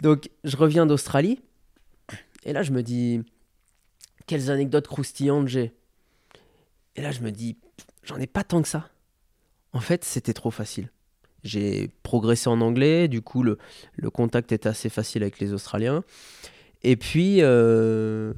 [0.00, 1.40] Donc, je reviens d'Australie.
[2.44, 3.22] Et là, je me dis,
[4.26, 5.72] quelles anecdotes croustillantes j'ai.
[6.96, 7.58] Et là, je me dis,
[8.02, 8.88] j'en ai pas tant que ça.
[9.72, 10.90] En fait, c'était trop facile.
[11.44, 13.58] J'ai progressé en anglais, du coup, le,
[14.12, 16.04] contact était assez facile avec les Australiens.
[16.82, 18.32] Et puis, euh,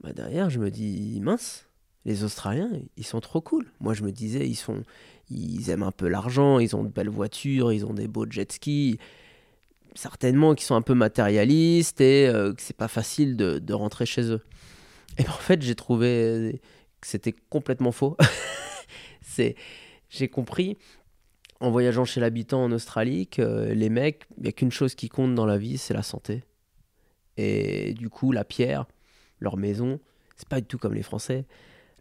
[0.00, 1.66] bah derrière, je me dis, mince,
[2.04, 3.66] les Australiens, ils sont trop cool.
[3.80, 4.82] Moi, je me disais, ils, sont,
[5.30, 8.50] ils aiment un peu l'argent, ils ont de belles voitures, ils ont des beaux jet
[8.50, 8.98] skis.
[9.98, 14.30] Certainement qu'ils sont un peu matérialistes et euh, que c'est pas facile de, rentrer chez
[14.30, 14.44] eux.
[15.18, 16.60] Et ben, en fait, j'ai trouvé
[17.00, 18.16] que c'était complètement faux.
[19.22, 19.56] c'est,
[20.08, 20.78] j'ai compris
[21.58, 25.08] en voyageant chez l'habitant en Australie que les mecs, il n'y a qu'une chose qui
[25.08, 26.44] compte dans la vie, c'est la santé.
[27.36, 28.86] Et du coup, la pierre,
[29.40, 29.98] leur maison,
[30.36, 31.44] c'est pas du tout comme les Français.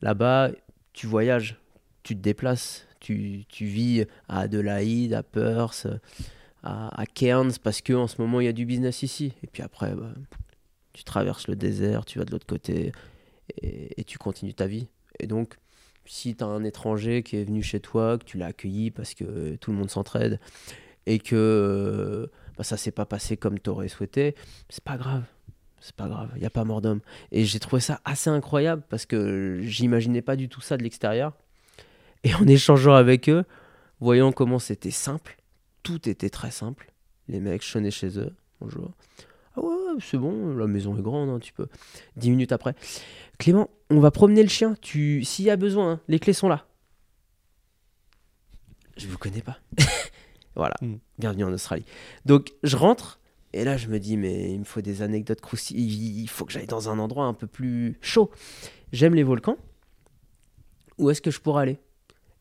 [0.03, 0.51] Là-bas,
[0.93, 1.59] tu voyages,
[2.03, 5.87] tu te déplaces, tu, tu vis à Adelaide, à Perth,
[6.63, 9.33] à, Cairns, parce qu'en ce moment, il y a du business ici.
[9.43, 10.13] Et puis après, bah,
[10.93, 12.91] tu traverses le désert, tu vas de l'autre côté,
[13.61, 14.87] et, tu continues ta vie.
[15.19, 15.55] Et donc,
[16.05, 19.13] si tu as un étranger qui est venu chez toi, que tu l'as accueilli parce
[19.13, 20.39] que tout le monde s'entraide,
[21.05, 24.35] et que bah, ça s'est pas passé comme tu aurais souhaité,
[24.69, 25.23] c'est pas grave
[25.79, 27.01] c'est pas grave, il n'y a pas mort d'homme.
[27.31, 31.33] Et j'ai trouvé ça assez incroyable parce que j'imaginais pas du tout ça de l'extérieur.
[32.23, 33.45] Et en échangeant avec eux,
[33.99, 35.37] voyant comment c'était simple,
[35.83, 36.91] tout était très simple.
[37.27, 38.91] Les mecs, je chez eux, bonjour.
[39.55, 41.67] Ah ouais, c'est bon, la maison est grande, hein, tu peux.
[42.15, 42.75] Dix minutes après,
[43.37, 44.75] Clément, on va promener le chien.
[44.81, 46.67] Tu, s'il y a besoin, hein, les clés sont là.
[48.97, 49.57] Je vous connais pas.
[50.55, 50.95] voilà, mm.
[51.19, 51.85] bienvenue en Australie.
[52.25, 53.19] Donc je rentre
[53.53, 55.91] et là, je me dis, mais il me faut des anecdotes croustillantes.
[55.91, 58.29] Il faut que j'aille dans un endroit un peu plus chaud.
[58.91, 59.57] J'aime les volcans.
[60.97, 61.79] Où est-ce que je pourrais aller?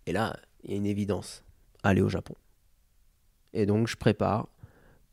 [0.07, 1.45] Et là, il y a une évidence.
[1.83, 2.35] Aller au Japon.
[3.57, 4.49] Et donc, je prépare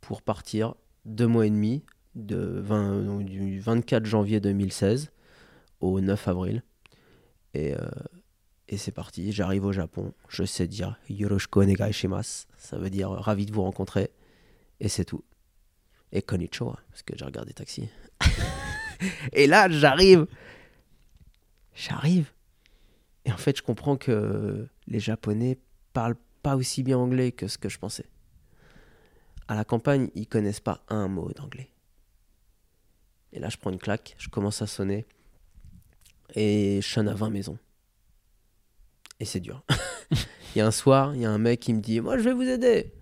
[0.02, 1.84] pour partir deux mois et demi,
[2.16, 5.12] de 20, du 24 janvier 2016
[5.80, 6.64] au 9 avril.
[7.56, 7.78] Et, euh,
[8.68, 9.32] et c'est parti.
[9.32, 10.14] J'arrive au Japon.
[10.28, 12.46] Je sais dire Yoroshiku onegai shimasu.
[12.58, 14.12] Ça veut dire ravi de vous rencontrer.
[14.80, 15.24] Et c'est tout
[16.14, 17.90] et Konichiwa, parce que j'ai regardé Taxi.
[19.34, 20.28] et là, j'arrive.
[21.74, 22.32] J'arrive.
[23.26, 25.58] Et en fait, je comprends que les Japonais
[25.92, 28.06] parlent pas aussi bien anglais que ce que je pensais.
[29.48, 31.70] À la campagne, ils connaissent pas un mot d'anglais.
[33.34, 35.06] Et là, je prends une claque, je commence à sonner.
[36.36, 37.58] Et je sonne à 20 maisons.
[39.20, 39.64] Et c'est dur.
[40.12, 42.24] il y a un soir, il y a un mec qui me dit Moi, je
[42.24, 42.94] vais vous aider.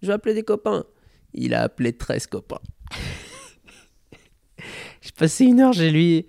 [0.00, 0.84] Je vais appeler des copains.
[1.32, 2.60] Il a appelé 13 copains.
[5.00, 6.26] J'ai passé une heure chez lui.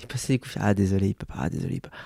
[0.00, 0.56] Il passait des coups.
[0.58, 1.36] Ah, désolé, il peut pas.
[1.38, 1.96] Ah, désolé, il peut pas.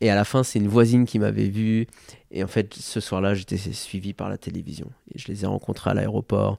[0.00, 1.86] Et à la fin, c'est une voisine qui m'avait vu.
[2.30, 4.90] Et en fait, ce soir-là, j'étais suivi par la télévision.
[5.14, 6.58] Je les ai rencontrés à l'aéroport.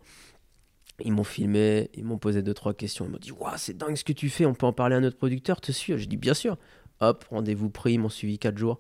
[1.06, 3.06] Ils m'ont filmé, ils m'ont posé deux, trois questions.
[3.06, 5.00] Ils m'ont dit Waouh, c'est dingue ce que tu fais, on peut en parler à
[5.00, 6.58] notre producteur, te suis J'ai dit Bien sûr.
[7.00, 8.78] Hop, rendez-vous pris, ils m'ont suivi quatre jours.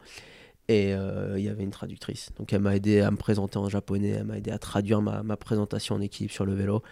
[0.67, 2.31] Et euh, il y avait une traductrice.
[2.37, 5.23] Donc elle m'a aidé à me présenter en japonais, elle m'a aidé à traduire ma,
[5.23, 6.83] ma, présentation en équipe sur le vélo.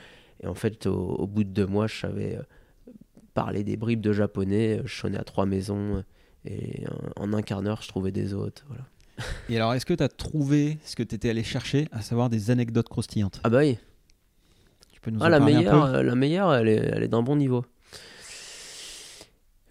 [0.42, 2.44] Et en fait, au, bout de deux mois, je savais euh,
[3.34, 4.82] parler des bribes de japonais.
[4.86, 6.04] Je sonnais à trois maisons.
[6.46, 6.84] Et
[7.16, 8.64] en, un quart d'heure, je trouvais des hôtes.
[8.68, 8.84] Voilà.
[9.50, 12.30] Et alors, est-ce que tu as trouvé ce que tu étais allé chercher, à savoir
[12.30, 13.42] des anecdotes croustillantes?
[13.44, 13.78] Ah bah oui.
[14.92, 16.02] Tu peux nous ah, en la parler meilleure, un peu?
[16.02, 17.66] La meilleure, elle est, elle est d'un bon niveau.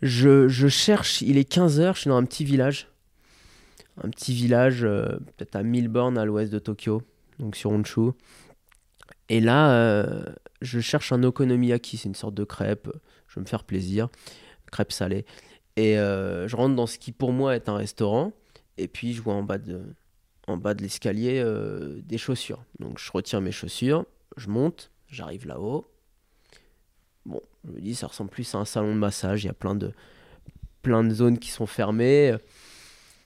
[0.02, 2.88] Je, je cherche, il est 15h, je suis dans un petit village
[4.02, 7.02] un petit village, euh, peut-être à 1000 bornes à l'ouest de Tokyo,
[7.38, 8.10] donc sur Honshu.
[9.28, 10.24] Et là, euh,
[10.60, 12.88] je cherche un okonomiyaki, c'est une sorte de crêpe,
[13.28, 14.08] je veux me faire plaisir,
[14.70, 15.24] crêpe salée.
[15.76, 18.32] Et euh, je rentre dans ce qui pour moi est un restaurant,
[18.78, 19.82] et puis je vois en bas de,
[20.46, 21.44] en bas de l'escalier
[22.02, 22.64] des chaussures.
[22.78, 24.04] Donc je retire mes chaussures,
[24.36, 25.86] je monte, j'arrive là-haut.
[27.26, 29.54] Bon, je me dis, ça ressemble plus à un salon de massage, il y a
[29.54, 29.92] plein de,
[30.82, 32.34] plein de zones qui sont fermées.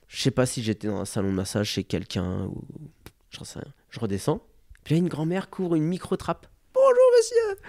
[0.07, 2.63] Je sais pas si j'étais dans un salon de massage chez quelqu'un ou.
[3.39, 3.63] Rien.
[3.89, 4.41] Je redescends.
[4.83, 6.47] Puis là, une grand-mère court une micro-trappe.
[6.73, 7.61] Bonjour, monsieur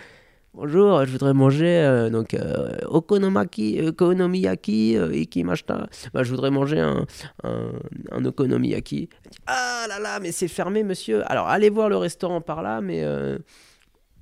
[0.54, 5.88] Bonjour, je voudrais manger euh, donc euh, okonomaki, okonomiyaki, euh, ikimashita.
[6.12, 7.06] Bah, je voudrais manger un,
[7.42, 9.08] un, okonomiyaki.
[9.46, 11.22] Ah là là, mais c'est fermé, monsieur.
[11.32, 13.02] Alors, allez voir le restaurant par là, mais,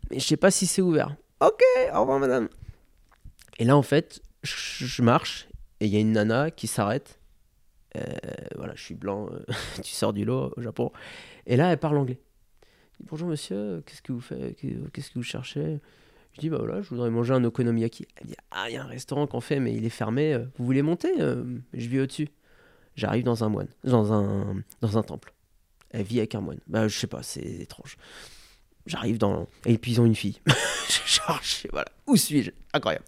[0.09, 1.17] mais je sais pas si c'est ouvert.
[1.41, 1.63] Ok,
[1.93, 2.49] au revoir, madame.
[3.59, 5.49] Et là, en fait, je marche
[5.81, 7.19] et il y a une nana qui s'arrête
[8.55, 9.29] voilà, je suis blanc,
[9.83, 10.93] tu sors du lot au Japon.
[11.47, 12.21] Et là, elle parle anglais.
[13.01, 14.57] Bonjour monsieur, qu'est-ce que vous faites
[14.93, 15.81] Qu'est-ce que vous cherchez?
[16.35, 18.07] Je dis bah voilà, je voudrais manger un okonomiyaki.
[18.17, 20.39] Elle dit ah il y a un restaurant qu'on fait mais il est fermé.
[20.59, 22.29] Vous voulez monter Je vis au-dessus.
[22.97, 25.33] J'arrive dans un moine, dans un dans un temple.
[25.91, 26.61] Elle vit avec un moine.
[26.67, 27.97] Bah je sais pas, c'est étrange.
[28.87, 29.49] j'arrive dans.
[29.67, 30.41] Et puis ils ont une fille.
[31.07, 32.51] Genre, je- voilà, où suis-je?
[32.73, 33.05] Incroyable.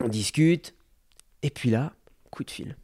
[0.00, 0.74] On discute.
[1.42, 1.92] Et puis là,
[2.30, 2.76] coup de fil.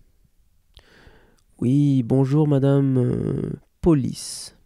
[1.58, 3.50] Oui, bonjour madame euh,
[3.80, 4.56] police.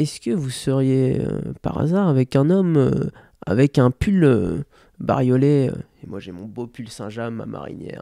[0.00, 3.10] Est-ce que vous seriez euh, par hasard avec un homme euh,
[3.44, 4.62] avec un pull euh,
[4.98, 5.70] bariolé
[6.02, 8.00] Et moi j'ai mon beau pull Saint-James, ma marinière.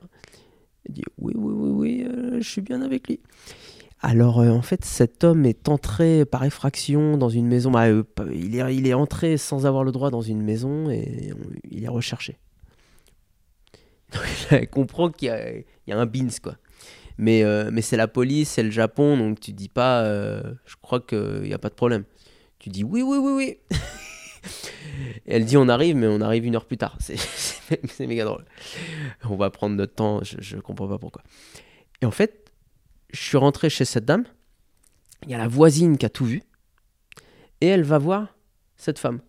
[0.87, 1.71] Il dit oui, oui, oui,
[2.07, 3.19] oui, je suis bien avec lui.
[4.01, 7.73] Alors en fait cet homme est entré par effraction dans une maison.
[7.73, 11.33] Bah, il, est, il est entré sans avoir le droit dans une maison et
[11.69, 12.39] il est recherché.
[14.51, 16.55] Elle comprend qu'il y il y a un beans quoi.
[17.19, 20.77] Mais, euh, mais c'est la police, c'est le Japon, donc tu dis pas, euh, je
[20.81, 22.05] crois qu'il n'y a pas de problème.
[22.61, 23.59] Tu dis oui, oui, oui, oui.
[25.27, 26.97] Et elle dit on arrive, mais on arrive une heure plus tard.
[27.01, 28.45] C'est- méga drôle.
[29.29, 31.23] On va prendre notre temps, je, je comprends pas pourquoi.
[32.01, 32.51] Et en fait,
[33.13, 34.25] je suis rentré chez cette dame,
[35.25, 36.43] il y a la voisine qui a tout vu,
[37.61, 38.37] et elle va voir
[38.77, 39.21] cette femme.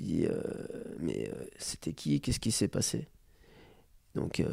[0.00, 0.30] Elle lui euh,
[1.00, 2.20] mais euh, c'était qui?
[2.20, 3.08] Qu'est-ce qui s'est passé?
[4.14, 4.46] Donc, euh,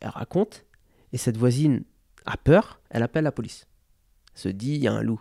[0.00, 0.64] elle raconte,
[1.12, 1.84] et cette voisine
[2.26, 3.66] a peur, elle appelle la police.
[4.34, 5.20] Elle se dit, il y a un loup.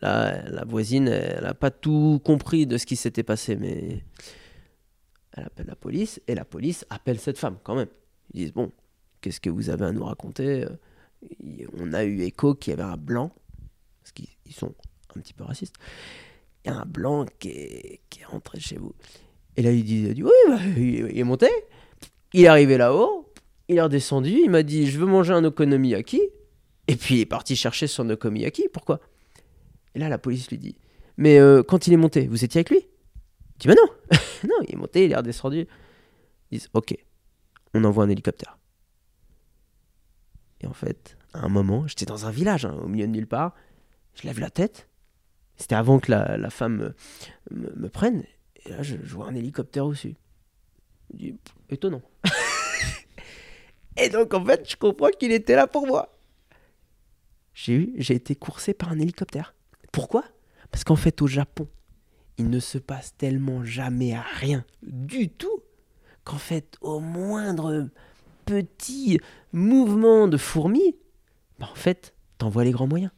[0.00, 4.04] Là, la voisine, elle n'a pas tout compris de ce qui s'était passé, mais
[5.32, 7.88] elle appelle la police, et la police appelle cette femme quand même.
[8.32, 8.72] Ils disent, bon,
[9.20, 12.82] qu'est-ce que vous avez à nous raconter Euh, On a eu écho qu'il y avait
[12.88, 13.32] un blanc,
[14.00, 14.74] parce qu'ils ils sont
[15.16, 15.76] un petit peu racistes,
[16.64, 18.94] il y a un blanc qui est, rentré chez vous.
[19.56, 21.48] Et là, il dit, oui, bah, il est monté,
[22.34, 23.27] il est arrivé là-haut,
[23.68, 26.20] il est redescendu, il m'a dit, je veux manger un okonomiyaki,
[26.86, 29.00] et puis il est parti chercher son okonomiyaki, pourquoi?
[29.94, 30.76] Et là, la police lui dit,
[31.16, 32.78] mais euh, quand il est monté, vous étiez avec lui?
[32.78, 33.88] Il dit, mais non,
[34.44, 35.66] non, il est monté, il est redescendu.
[36.50, 36.94] Ils disent, ok,
[37.74, 38.58] on envoie un hélicoptère.
[40.60, 43.26] Et en fait, à un moment, j'étais dans un village, hein, au milieu de nulle
[43.26, 43.54] part,
[44.14, 44.88] je lève la tête,
[45.56, 46.94] c'était avant que la, la femme
[47.50, 48.24] me, prenne,
[48.64, 50.16] et là, je, je vois un hélicoptère au-dessus.
[51.68, 52.02] Étonnant.
[53.98, 56.18] et donc, en fait, je comprends qu'il était là pour moi.
[57.54, 59.54] J'ai eu, j'ai été coursé par un hélicoptère.
[59.92, 60.24] Pourquoi?
[60.70, 61.68] Parce qu'en fait, au Japon,
[62.36, 65.62] il ne se passe tellement jamais rien du tout
[66.24, 67.88] qu'en fait, au moindre
[68.44, 69.20] petit
[69.52, 70.96] mouvement de fourmi,
[71.58, 73.10] bah, en fait, t'envoies les grands moyens.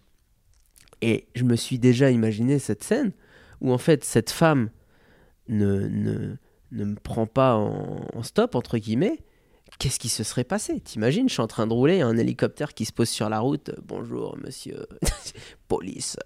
[1.03, 3.13] Et je me suis déjà imaginé cette scène
[3.61, 4.71] où en fait cette femme
[5.49, 6.37] ne, ne,
[6.73, 9.19] ne me prend pas en, en stop, entre guillemets.
[9.81, 10.79] Qu'est-ce qui se serait passé?
[10.79, 13.71] T'imagines, je suis en train de rouler, un hélicoptère qui se pose sur la route.
[13.83, 14.87] Bonjour, monsieur.
[15.69, 16.19] police.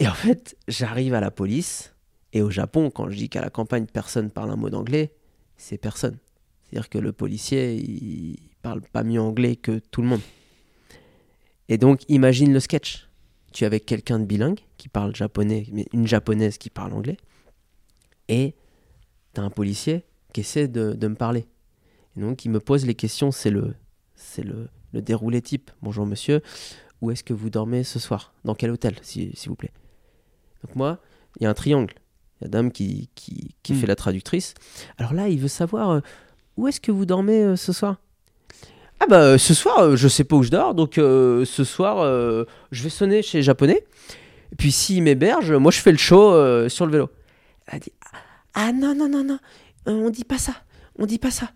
[0.00, 1.94] Et en fait, j'arrive à la police.
[2.32, 5.12] Et au Japon, quand je dis qu'à la campagne, personne parle un mot d'anglais,
[5.56, 6.18] c'est personne.
[6.64, 10.22] C'est-à-dire que le policier, il parle pas mieux anglais que tout le monde.
[11.68, 13.08] Et donc, imagine le sketch.
[13.52, 17.18] Tu es avec quelqu'un de bilingue qui parle japonais, mais une japonaise qui parle anglais.
[18.26, 18.56] Et
[19.34, 20.02] tu as un policier
[20.32, 21.46] qui essaie de me parler.
[22.16, 23.30] Et donc, il me pose les questions.
[23.30, 23.74] C'est le,
[24.14, 25.70] c'est le, le déroulé type.
[25.82, 26.40] Bonjour monsieur,
[27.00, 28.32] où est-ce que vous dormez ce soir?
[28.44, 29.72] Dans quel hôtel, si- s'il vous plaît?
[30.64, 30.98] Donc, moi,
[31.40, 31.94] il y a un triangle.
[32.40, 33.76] Il y a dame qui, qui, qui Mm.
[33.76, 34.54] fait la traductrice.
[34.98, 36.00] Alors là, il veut savoir euh,
[36.56, 37.96] où est-ce que vous dormez euh, ce soir?
[39.00, 42.04] Ah bah euh, ce soir, je sais pas où je dors, donc ce soir,
[42.70, 43.84] je vais sonner chez les Japonais.
[44.52, 47.10] Et puis s'ils m'hébergent, moi je fais le show sur le vélo.
[47.66, 47.92] Elle a dit
[48.54, 49.38] Ah non, non, non, non,
[49.88, 50.52] euh, on dit pas ça,
[51.00, 51.50] on dit pas ça.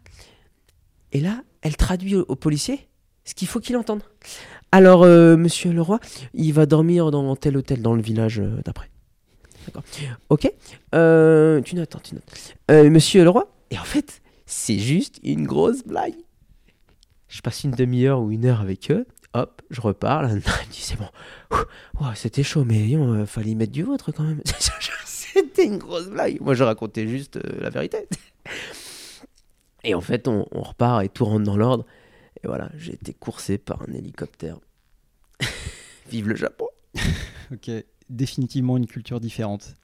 [1.12, 2.88] Et là, elle traduit au, au policier
[3.24, 4.02] ce qu'il faut qu'il entende.
[4.72, 6.00] Alors, euh, monsieur le roi,
[6.34, 8.90] il va dormir dans tel hôtel dans le village euh, d'après.
[9.66, 9.82] D'accord.
[10.28, 10.50] Ok.
[10.94, 12.54] Euh, tu notes, hein, tu notes.
[12.70, 13.50] Euh, monsieur le roi.
[13.70, 16.14] Et en fait, c'est juste une grosse blague.
[17.28, 19.06] Je passe une demi-heure ou une heure avec eux.
[19.34, 20.22] Hop, je repars.
[20.22, 21.08] Là, il me dit c'est bon.
[22.14, 24.40] C'était chaud, mais euh, fallait y mettre du vôtre quand même.
[25.04, 26.40] C'était une grosse blague.
[26.40, 28.06] Moi, je racontais juste euh, la vérité.
[29.86, 31.86] Et en fait, on, repart et tout rentre dans l'ordre.
[32.42, 34.58] Et voilà, j'ai été coursé par un hélicoptère.
[36.10, 36.68] Vive le Japon.
[37.52, 37.70] Ok,
[38.10, 39.76] définitivement une culture différente.